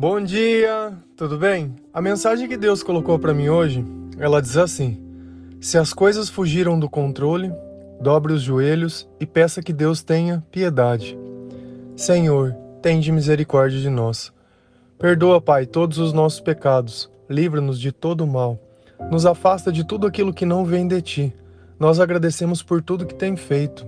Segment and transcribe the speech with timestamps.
[0.00, 1.74] Bom dia, tudo bem?
[1.92, 3.84] A mensagem que Deus colocou para mim hoje,
[4.16, 4.96] ela diz assim:
[5.60, 7.52] Se as coisas fugiram do controle,
[8.00, 11.18] dobre os joelhos e peça que Deus tenha piedade.
[11.96, 14.32] Senhor, tende misericórdia de nós.
[15.00, 18.56] Perdoa, Pai, todos os nossos pecados, livra-nos de todo o mal.
[19.10, 21.34] Nos afasta de tudo aquilo que não vem de ti.
[21.76, 23.84] Nós agradecemos por tudo que tem feito.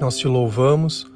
[0.00, 1.10] Nós te louvamos,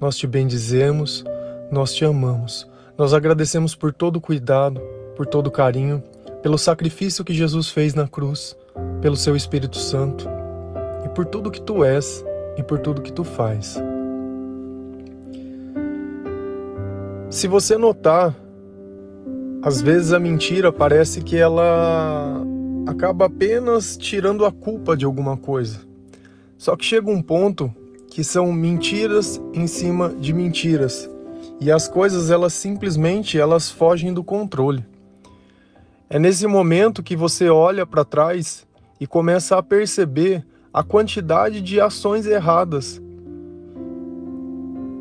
[0.00, 1.24] nós te bendizemos,
[1.72, 2.72] nós te amamos.
[2.96, 4.80] Nós agradecemos por todo o cuidado,
[5.16, 6.00] por todo o carinho,
[6.42, 8.56] pelo sacrifício que Jesus fez na cruz,
[9.00, 10.28] pelo seu Espírito Santo
[11.04, 12.24] e por tudo que tu és
[12.56, 13.82] e por tudo que tu faz.
[17.28, 18.32] Se você notar,
[19.60, 22.40] às vezes a mentira parece que ela
[22.86, 25.80] acaba apenas tirando a culpa de alguma coisa.
[26.56, 27.74] Só que chega um ponto
[28.08, 31.10] que são mentiras em cima de mentiras.
[31.64, 34.84] E as coisas elas simplesmente elas fogem do controle.
[36.10, 38.66] É nesse momento que você olha para trás
[39.00, 43.00] e começa a perceber a quantidade de ações erradas.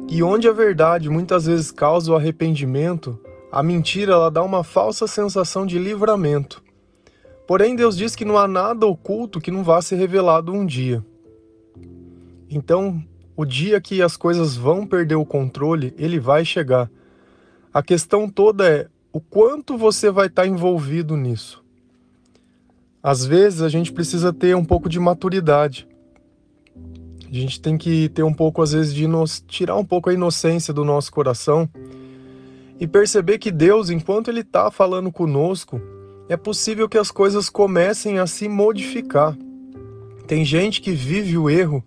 [0.09, 3.19] E onde a verdade muitas vezes causa o arrependimento,
[3.51, 6.63] a mentira ela dá uma falsa sensação de livramento.
[7.45, 11.03] Porém, Deus diz que não há nada oculto que não vá ser revelado um dia.
[12.49, 13.03] Então,
[13.35, 16.89] o dia que as coisas vão perder o controle, ele vai chegar.
[17.73, 21.63] A questão toda é o quanto você vai estar envolvido nisso.
[23.01, 25.87] Às vezes a gente precisa ter um pouco de maturidade.
[27.27, 29.43] A gente tem que ter um pouco, às vezes, de nos...
[29.47, 31.67] tirar um pouco a inocência do nosso coração
[32.79, 35.81] e perceber que Deus, enquanto Ele está falando conosco,
[36.29, 39.35] é possível que as coisas comecem a se modificar.
[40.27, 41.83] Tem gente que vive o erro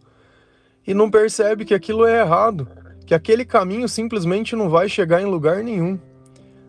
[0.87, 2.69] e não percebe que aquilo é errado,
[3.07, 5.99] que aquele caminho simplesmente não vai chegar em lugar nenhum.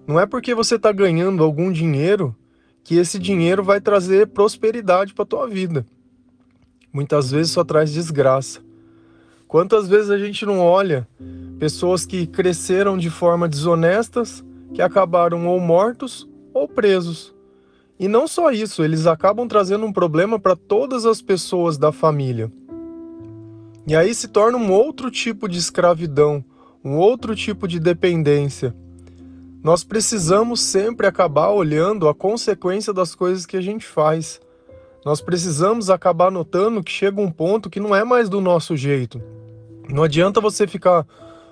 [0.07, 2.35] Não é porque você está ganhando algum dinheiro
[2.83, 5.85] que esse dinheiro vai trazer prosperidade para tua vida.
[6.91, 8.61] Muitas vezes só traz desgraça.
[9.47, 11.07] Quantas vezes a gente não olha
[11.59, 17.35] pessoas que cresceram de forma desonestas, que acabaram ou mortos ou presos
[17.99, 22.51] e não só isso, eles acabam trazendo um problema para todas as pessoas da família.
[23.87, 26.43] E aí se torna um outro tipo de escravidão,
[26.83, 28.75] um outro tipo de dependência.
[29.63, 34.41] Nós precisamos sempre acabar olhando a consequência das coisas que a gente faz.
[35.05, 39.21] Nós precisamos acabar notando que chega um ponto que não é mais do nosso jeito.
[39.89, 41.07] Não adianta você ficar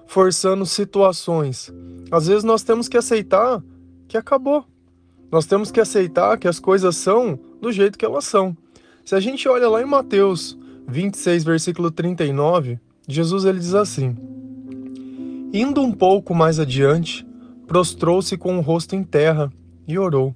[0.05, 1.73] forçando situações.
[2.11, 3.63] Às vezes nós temos que aceitar
[4.09, 4.65] que acabou.
[5.31, 8.55] Nós temos que aceitar que as coisas são do jeito que elas são.
[9.05, 10.57] Se a gente olha lá em Mateus
[10.87, 14.15] 26, versículo 39, Jesus ele diz assim:
[15.53, 17.25] Indo um pouco mais adiante,
[17.67, 19.51] prostrou-se com o rosto em terra
[19.87, 20.35] e orou: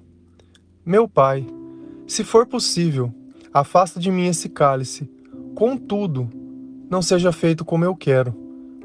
[0.84, 1.46] Meu Pai,
[2.06, 3.12] se for possível,
[3.52, 5.08] afasta de mim esse cálice.
[5.54, 6.28] Contudo,
[6.88, 8.34] não seja feito como eu quero,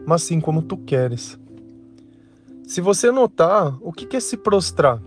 [0.06, 1.40] mas sim como tu queres.
[2.64, 5.02] Se você notar, o que é se prostrar?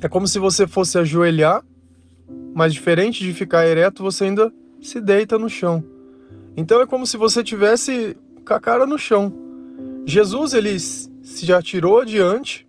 [0.00, 1.64] É como se você fosse ajoelhar,
[2.54, 4.52] mas diferente de ficar ereto, você ainda
[4.86, 5.84] se deita no chão.
[6.56, 8.16] Então é como se você tivesse
[8.46, 9.32] com a cara no chão.
[10.06, 12.66] Jesus ele se já tirou adiante,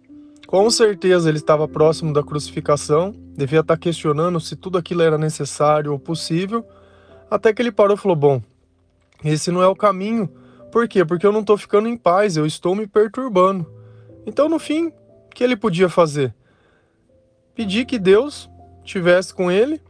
[0.47, 5.91] com certeza ele estava próximo da crucificação, devia estar questionando se tudo aquilo era necessário
[5.91, 6.65] ou possível,
[7.29, 8.41] até que ele parou e falou: Bom,
[9.23, 10.29] esse não é o caminho.
[10.71, 11.05] Por quê?
[11.05, 13.65] Porque eu não estou ficando em paz, eu estou me perturbando.
[14.25, 14.93] Então, no fim, o
[15.33, 16.33] que ele podia fazer?
[17.57, 18.47] pedir que Deus
[18.83, 19.81] tivesse com ele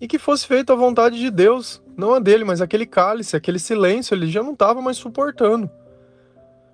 [0.00, 3.58] e que fosse feita a vontade de Deus, não a dele, mas aquele cálice, aquele
[3.58, 5.70] silêncio, ele já não estava mais suportando.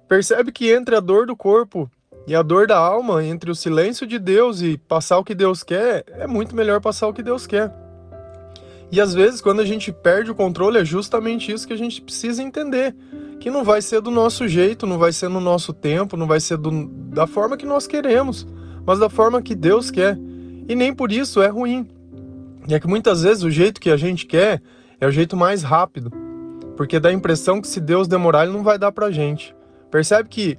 [0.08, 1.90] Percebe que entre a dor do corpo
[2.26, 5.62] e a dor da alma, entre o silêncio de Deus e passar o que Deus
[5.62, 7.72] quer, é muito melhor passar o que Deus quer.
[8.90, 12.02] E às vezes, quando a gente perde o controle, é justamente isso que a gente
[12.02, 12.94] precisa entender.
[13.38, 16.40] Que não vai ser do nosso jeito, não vai ser no nosso tempo, não vai
[16.40, 18.46] ser do, da forma que nós queremos
[18.84, 20.18] mas da forma que Deus quer.
[20.68, 21.88] E nem por isso é ruim.
[22.70, 24.62] E é que muitas vezes o jeito que a gente quer
[25.00, 26.12] é o jeito mais rápido,
[26.76, 29.52] porque dá a impressão que se Deus demorar, ele não vai dar pra gente.
[29.90, 30.56] Percebe que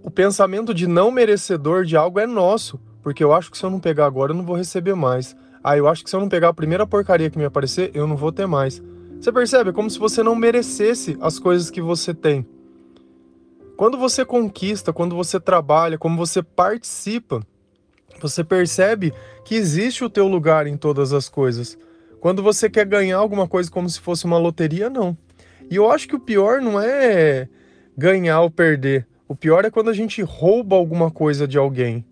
[0.00, 3.70] o pensamento de não merecedor de algo é nosso, porque eu acho que se eu
[3.70, 5.36] não pegar agora, eu não vou receber mais.
[5.62, 8.06] Ah, eu acho que se eu não pegar a primeira porcaria que me aparecer, eu
[8.06, 8.80] não vou ter mais.
[9.20, 9.70] Você percebe?
[9.70, 12.46] É como se você não merecesse as coisas que você tem.
[13.76, 17.44] Quando você conquista, quando você trabalha, como você participa,
[18.20, 19.12] você percebe
[19.44, 21.78] que existe o teu lugar em todas as coisas.
[22.20, 25.16] Quando você quer ganhar alguma coisa como se fosse uma loteria, não.
[25.70, 27.48] E eu acho que o pior não é
[27.96, 29.06] ganhar ou perder.
[29.26, 32.04] O pior é quando a gente rouba alguma coisa de alguém.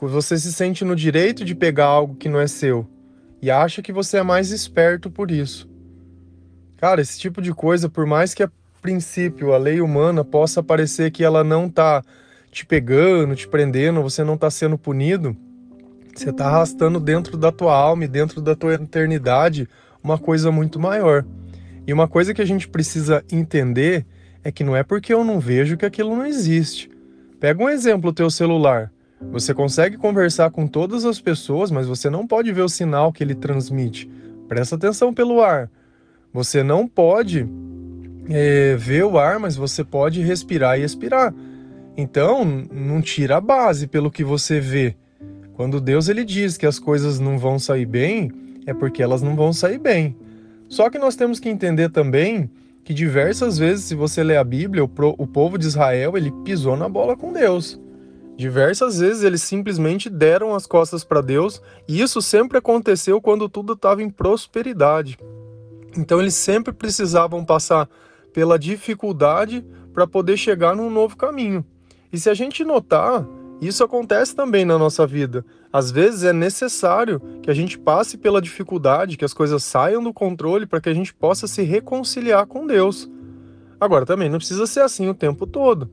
[0.00, 2.86] Você se sente no direito de pegar algo que não é seu
[3.40, 5.68] e acha que você é mais esperto por isso.
[6.76, 11.10] Cara, esse tipo de coisa, por mais que a princípio a lei humana possa parecer
[11.10, 12.04] que ela não tá
[12.50, 15.36] te pegando, te prendendo, você não tá sendo punido,
[16.14, 19.68] você tá arrastando dentro da tua alma e dentro da tua eternidade
[20.02, 21.24] uma coisa muito maior.
[21.86, 24.04] E uma coisa que a gente precisa entender
[24.42, 26.90] é que não é porque eu não vejo que aquilo não existe.
[27.40, 28.92] Pega um exemplo, o teu celular.
[29.32, 33.22] Você consegue conversar com todas as pessoas, mas você não pode ver o sinal que
[33.22, 34.10] ele transmite.
[34.48, 35.70] Presta atenção pelo ar.
[36.32, 37.48] Você não pode
[38.28, 41.34] é, ver o ar, mas você pode respirar e expirar.
[42.00, 44.96] Então, não tira a base pelo que você vê.
[45.54, 48.30] Quando Deus ele diz que as coisas não vão sair bem,
[48.64, 50.16] é porque elas não vão sair bem.
[50.68, 52.48] Só que nós temos que entender também
[52.84, 56.88] que diversas vezes, se você ler a Bíblia, o, povo de Israel ele pisou na
[56.88, 57.80] bola com Deus.
[58.36, 63.72] Diversas vezes eles simplesmente deram as costas para Deus, e isso sempre aconteceu quando tudo
[63.72, 65.18] estava em prosperidade.
[65.96, 67.90] Então eles sempre precisavam passar
[68.32, 71.66] pela dificuldade para poder chegar num novo caminho.
[72.12, 73.26] E se a gente notar,
[73.60, 75.44] isso acontece também na nossa vida.
[75.72, 80.12] Às vezes é necessário que a gente passe pela dificuldade, que as coisas saiam do
[80.12, 83.10] controle para que a gente possa se reconciliar com Deus.
[83.80, 85.90] Agora também não precisa ser assim o tempo todo.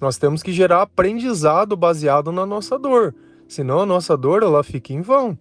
[0.00, 3.14] Nós temos que gerar aprendizado baseado na nossa dor,
[3.48, 5.38] senão a nossa dor ela fica em vão.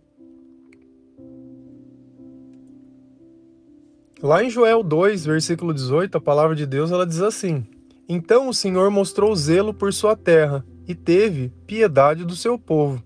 [4.21, 7.65] Lá em Joel 2, versículo 18, a palavra de Deus ela diz assim:
[8.07, 13.03] Então o Senhor mostrou zelo por sua terra e teve piedade do seu povo.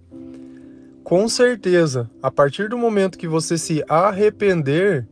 [1.04, 5.08] Com certeza, a partir do momento que você se arrepender,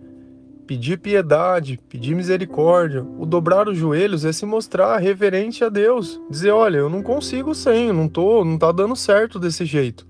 [0.67, 6.51] pedir piedade, pedir misericórdia, o dobrar os joelhos é se mostrar reverente a Deus, dizer,
[6.51, 10.05] olha, eu não consigo sem, não tô, não tá dando certo desse jeito.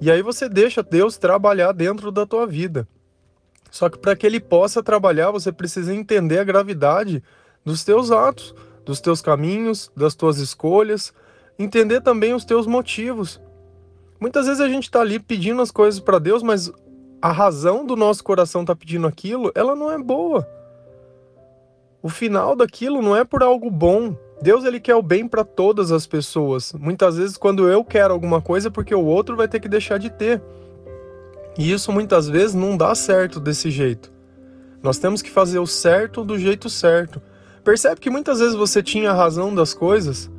[0.00, 2.86] E aí você deixa Deus trabalhar dentro da tua vida.
[3.70, 7.22] Só que para que ele possa trabalhar, você precisa entender a gravidade
[7.64, 11.12] dos teus atos, dos teus caminhos, das tuas escolhas,
[11.58, 13.40] entender também os teus motivos.
[14.20, 16.72] Muitas vezes a gente está ali pedindo as coisas para Deus, mas
[17.20, 20.46] a razão do nosso coração estar tá pedindo aquilo, ela não é boa.
[22.02, 24.14] O final daquilo não é por algo bom.
[24.42, 26.74] Deus ele quer o bem para todas as pessoas.
[26.74, 29.98] Muitas vezes quando eu quero alguma coisa é porque o outro vai ter que deixar
[29.98, 30.42] de ter.
[31.56, 34.12] E isso muitas vezes não dá certo desse jeito.
[34.82, 37.22] Nós temos que fazer o certo do jeito certo.
[37.64, 40.30] Percebe que muitas vezes você tinha a razão das coisas,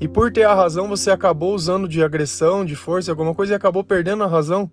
[0.00, 3.56] e por ter a razão, você acabou usando de agressão, de força, alguma coisa e
[3.56, 4.70] acabou perdendo a razão.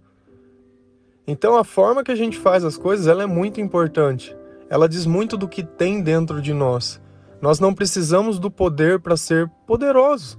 [1.28, 4.36] Então a forma que a gente faz as coisas, ela é muito importante.
[4.70, 7.02] Ela diz muito do que tem dentro de nós.
[7.42, 10.38] Nós não precisamos do poder para ser poderosos.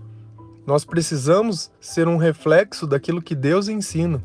[0.65, 4.23] Nós precisamos ser um reflexo daquilo que Deus ensina.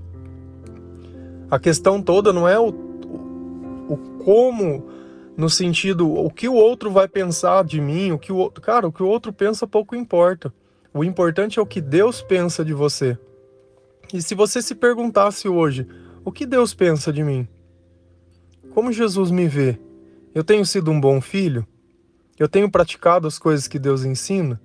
[1.49, 4.90] A questão toda não é o, o, o como
[5.37, 8.87] no sentido o que o outro vai pensar de mim, o que o outro, cara,
[8.87, 10.53] o que o outro pensa pouco importa.
[10.93, 13.17] O importante é o que Deus pensa de você.
[14.13, 15.87] E se você se perguntasse hoje,
[16.25, 17.47] o que Deus pensa de mim?
[18.73, 19.79] Como Jesus me vê?
[20.35, 21.65] Eu tenho sido um bom filho?
[22.37, 24.59] Eu tenho praticado as coisas que Deus ensina?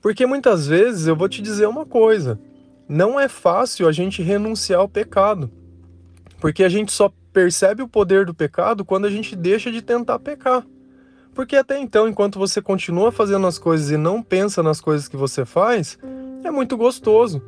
[0.00, 2.38] Porque muitas vezes eu vou te dizer uma coisa:
[2.88, 5.50] não é fácil a gente renunciar ao pecado.
[6.40, 10.18] Porque a gente só percebe o poder do pecado quando a gente deixa de tentar
[10.18, 10.64] pecar.
[11.34, 15.16] Porque até então, enquanto você continua fazendo as coisas e não pensa nas coisas que
[15.16, 15.98] você faz,
[16.44, 17.42] é muito gostoso.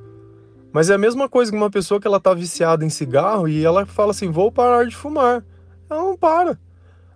[0.72, 3.64] Mas é a mesma coisa que uma pessoa que ela tá viciada em cigarro e
[3.64, 5.44] ela fala assim: "Vou parar de fumar".
[5.90, 6.58] Ela não para.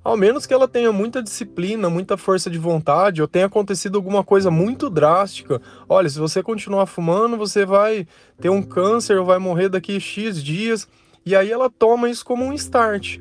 [0.06, 4.22] Ao menos que ela tenha muita disciplina, muita força de vontade, ou tenha acontecido alguma
[4.22, 5.60] coisa muito drástica.
[5.88, 8.06] Olha, se você continuar fumando, você vai
[8.40, 10.86] ter um câncer ou vai morrer daqui X dias.
[11.26, 13.18] E aí ela toma isso como um start.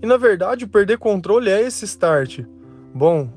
[0.00, 2.44] E na verdade, perder controle é esse start.
[2.94, 3.28] Bom,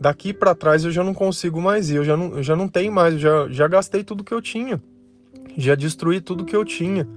[0.00, 2.66] daqui para trás eu já não consigo mais ir, eu já não, eu já não
[2.66, 4.82] tenho mais, eu já, já gastei tudo que eu tinha.
[5.56, 7.08] Já destruí tudo que eu tinha.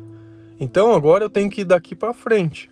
[0.60, 2.70] Então agora eu tenho que ir daqui para frente.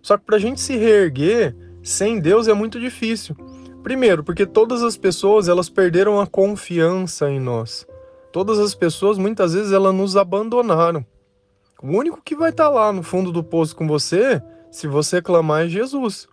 [0.00, 3.36] Só que para a gente se reerguer sem Deus é muito difícil.
[3.82, 7.84] Primeiro, porque todas as pessoas elas perderam a confiança em nós.
[8.32, 11.04] Todas as pessoas muitas vezes elas nos abandonaram.
[11.82, 15.20] O único que vai estar tá lá no fundo do poço com você, se você
[15.20, 16.26] clamar, é Jesus.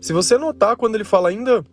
[0.00, 1.64] Se você notar quando ele fala ainda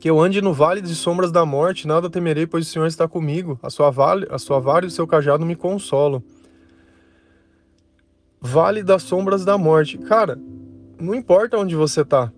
[0.00, 3.06] que eu ande no vale de sombras da morte, nada temerei, pois o Senhor está
[3.06, 3.58] comigo.
[3.62, 6.22] A sua, vale, a sua vara e o seu cajado me consolam.
[8.40, 9.98] Vale das sombras da morte.
[9.98, 10.38] Cara,
[11.00, 12.32] não importa onde você está.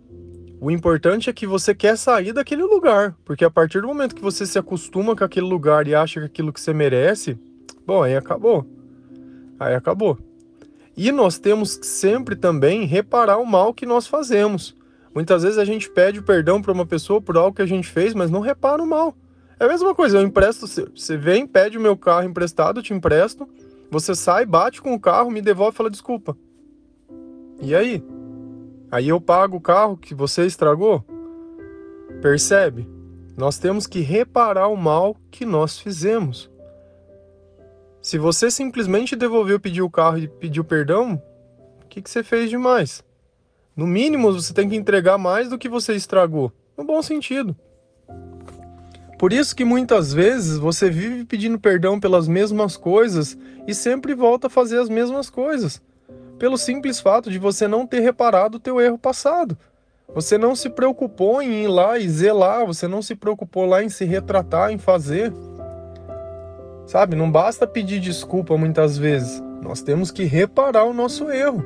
[0.61, 4.23] O importante é que você quer sair daquele lugar, porque a partir do momento que
[4.23, 7.39] você se acostuma com aquele lugar e acha que aquilo que você merece,
[7.87, 8.67] bom, aí acabou.
[9.59, 10.19] Aí acabou.
[10.97, 14.75] E nós temos que sempre também reparar o mal que nós fazemos.
[15.15, 18.15] Muitas vezes a gente pede perdão para uma pessoa por algo que a gente fez,
[18.15, 19.15] mas não repara o mal.
[19.59, 22.93] É a mesma coisa, eu empresto, você vem, pede o meu carro emprestado, eu te
[22.93, 23.49] empresto,
[23.91, 26.37] você sai, bate com o carro, me devolve e fala desculpa.
[27.63, 28.05] E aí?
[28.91, 31.05] Aí eu pago o carro que você estragou?
[32.21, 32.89] Percebe?
[33.37, 36.51] Nós temos que reparar o mal que nós fizemos.
[38.07, 41.21] Se você simplesmente devolveu, pediu o carro e pediu perdão,
[41.83, 43.03] o que, que você fez demais?
[43.75, 46.53] No mínimo, você tem que entregar mais do que você estragou.
[46.79, 47.57] No bom sentido.
[49.19, 53.37] Por isso que muitas vezes você vive pedindo perdão pelas mesmas coisas
[53.67, 55.83] e sempre volta a fazer as mesmas coisas.
[56.39, 59.59] Pelo simples fato de você não ter reparado o teu erro passado.
[60.15, 63.89] Você não se preocupou em ir lá e zelar, você não se preocupou lá em
[63.89, 65.33] se retratar, em fazer.
[66.87, 69.43] Sabe, não basta pedir desculpa muitas vezes.
[69.61, 71.65] Nós temos que reparar o nosso erro.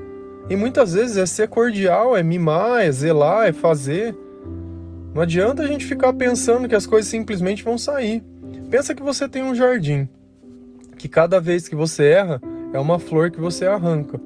[0.48, 4.16] E muitas vezes é ser cordial, é mimar, é zelar, é fazer.
[5.14, 8.24] Não adianta a gente ficar pensando que as coisas simplesmente vão sair.
[8.70, 10.08] Pensa que você tem um jardim,
[10.96, 12.40] que cada vez que você erra
[12.72, 14.20] é uma flor que você arranca.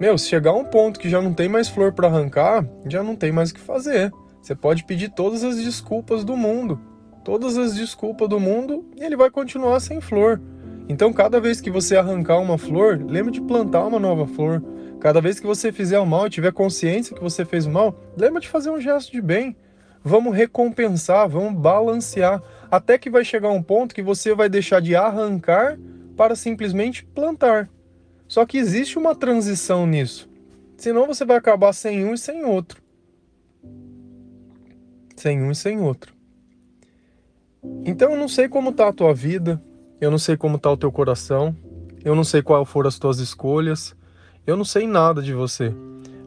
[0.00, 3.14] Meu, se chegar um ponto que já não tem mais flor para arrancar, já não
[3.14, 4.10] tem mais o que fazer.
[4.40, 6.80] Você pode pedir todas as desculpas do mundo,
[7.24, 10.40] todas as desculpas do mundo, e ele vai continuar sem flor.
[10.88, 14.62] Então, cada vez que você arrancar uma flor, lembre de plantar uma nova flor.
[14.98, 17.98] Cada vez que você fizer o mal e tiver consciência que você fez o mal,
[18.16, 19.56] lembre de fazer um gesto de bem
[20.02, 24.94] vamos recompensar, vamos balancear, até que vai chegar um ponto que você vai deixar de
[24.96, 25.78] arrancar
[26.16, 27.68] para simplesmente plantar.
[28.26, 30.28] Só que existe uma transição nisso.
[30.76, 32.80] Senão você vai acabar sem um e sem outro.
[35.16, 36.14] Sem um e sem outro.
[37.84, 39.62] Então eu não sei como está a tua vida,
[40.00, 41.54] eu não sei como está o teu coração,
[42.04, 43.94] eu não sei quais foram as tuas escolhas,
[44.46, 45.74] eu não sei nada de você.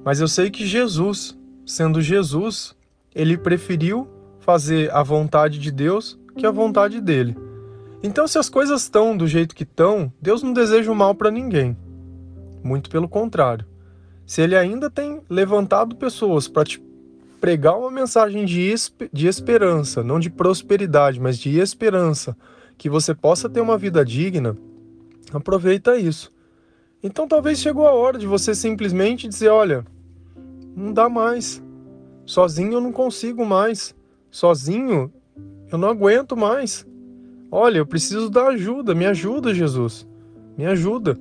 [0.04, 2.76] Mas eu sei que Jesus, sendo Jesus,
[3.16, 4.08] ele preferiu
[4.40, 7.36] fazer a vontade de Deus que a vontade dele.
[8.02, 11.32] Então, se as coisas estão do jeito que estão, Deus não deseja o mal para
[11.32, 11.78] ninguém.
[12.62, 13.66] Muito pelo contrário.
[14.26, 16.84] Se ele ainda tem levantado pessoas para te
[17.44, 18.74] pregar uma mensagem de,
[19.12, 22.38] de esperança, não de prosperidade, mas de esperança,
[22.78, 24.58] que você possa ter uma vida digna,
[25.34, 26.32] aproveita isso.
[27.04, 29.86] Então talvez chegou a hora de você simplesmente dizer: olha,
[30.74, 31.62] não dá mais.
[32.26, 33.94] Sozinho eu não consigo mais.
[34.32, 35.12] Sozinho
[35.70, 36.88] eu não aguento mais.
[37.52, 38.96] Olha, eu preciso da ajuda.
[38.96, 40.08] Me ajuda, Jesus.
[40.58, 41.20] Me ajuda.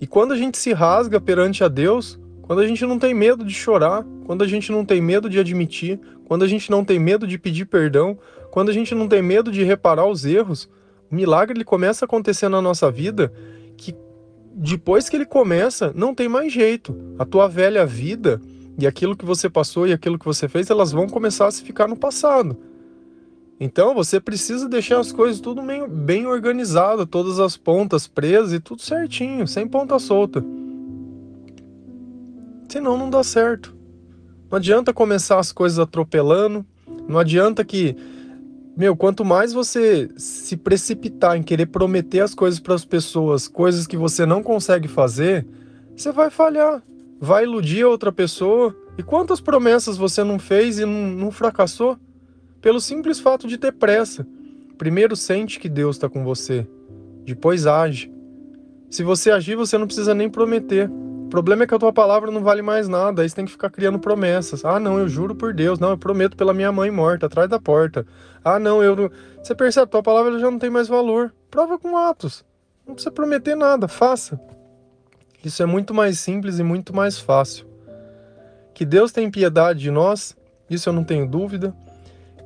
[0.00, 3.42] E quando a gente se rasga perante a Deus, quando a gente não tem medo
[3.42, 6.98] de chorar, quando a gente não tem medo de admitir, quando a gente não tem
[6.98, 8.18] medo de pedir perdão,
[8.50, 10.68] quando a gente não tem medo de reparar os erros,
[11.10, 13.32] o milagre ele começa a acontecer na nossa vida
[13.78, 13.94] que
[14.54, 16.94] depois que ele começa, não tem mais jeito.
[17.18, 18.38] A tua velha vida,
[18.78, 21.62] e aquilo que você passou e aquilo que você fez, elas vão começar a se
[21.62, 22.56] ficar no passado.
[23.58, 28.60] Então você precisa deixar as coisas tudo bem, bem organizado, todas as pontas presas e
[28.60, 30.44] tudo certinho, sem ponta solta.
[32.68, 33.74] Senão não dá certo.
[34.50, 36.64] Não adianta começar as coisas atropelando,
[37.08, 37.96] não adianta que,
[38.76, 43.86] meu, quanto mais você se precipitar em querer prometer as coisas para as pessoas, coisas
[43.86, 45.46] que você não consegue fazer,
[45.96, 46.82] você vai falhar
[47.24, 48.76] vai iludir a outra pessoa.
[48.96, 51.98] E quantas promessas você não fez e não, não fracassou?
[52.60, 54.26] Pelo simples fato de ter pressa.
[54.78, 56.66] Primeiro sente que Deus está com você,
[57.24, 58.12] depois age.
[58.90, 60.90] Se você agir, você não precisa nem prometer.
[61.34, 63.68] Problema é que a tua palavra não vale mais nada, aí você tem que ficar
[63.68, 64.64] criando promessas.
[64.64, 67.58] Ah, não, eu juro por Deus, não, eu prometo pela minha mãe morta, atrás da
[67.58, 68.06] porta.
[68.44, 69.10] Ah, não, eu.
[69.42, 71.34] Você percebe, tua palavra já não tem mais valor.
[71.50, 72.44] Prova com atos.
[72.86, 74.40] Não precisa prometer nada, faça.
[75.44, 77.66] Isso é muito mais simples e muito mais fácil.
[78.72, 80.36] Que Deus tem piedade de nós,
[80.70, 81.74] isso eu não tenho dúvida.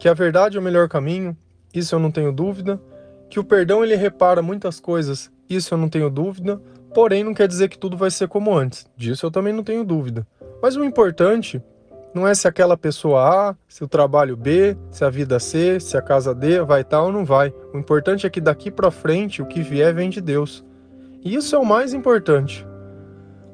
[0.00, 1.36] Que a verdade é o melhor caminho,
[1.74, 2.80] isso eu não tenho dúvida.
[3.28, 6.58] Que o perdão ele repara muitas coisas, isso eu não tenho dúvida.
[6.94, 8.86] Porém, não quer dizer que tudo vai ser como antes.
[8.96, 10.26] Disso eu também não tenho dúvida.
[10.62, 11.62] Mas o importante
[12.14, 15.96] não é se aquela pessoa A, se o trabalho B, se a vida C, se
[15.96, 17.52] a casa D vai estar ou não vai.
[17.72, 20.64] O importante é que daqui para frente o que vier vem de Deus.
[21.22, 22.66] E isso é o mais importante.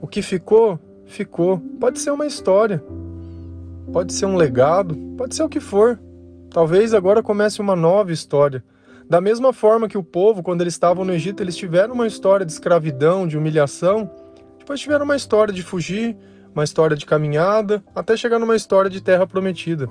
[0.01, 1.59] O que ficou, ficou.
[1.81, 2.83] Pode ser uma história,
[3.93, 5.99] pode ser um legado, pode ser o que for.
[6.51, 8.63] Talvez agora comece uma nova história.
[9.09, 12.45] Da mesma forma que o povo, quando eles estavam no Egito, eles tiveram uma história
[12.45, 14.11] de escravidão, de humilhação,
[14.59, 16.17] depois tiveram uma história de fugir,
[16.55, 19.89] uma história de caminhada, até chegar numa história de terra prometida.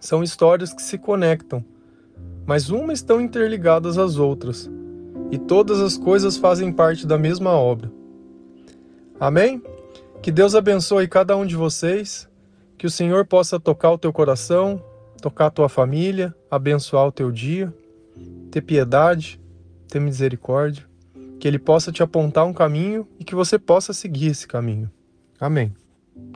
[0.00, 1.62] São histórias que se conectam,
[2.46, 4.70] mas umas estão interligadas às outras,
[5.30, 7.92] e todas as coisas fazem parte da mesma obra.
[9.20, 9.62] Amém?
[10.22, 12.28] Que Deus abençoe cada um de vocês,
[12.78, 14.82] que o Senhor possa tocar o teu coração,
[15.20, 17.72] tocar a tua família, abençoar o teu dia,
[18.52, 19.40] ter piedade,
[19.88, 20.84] ter misericórdia,
[21.40, 24.90] que Ele possa te apontar um caminho e que você possa seguir esse caminho.
[25.40, 25.72] Amém.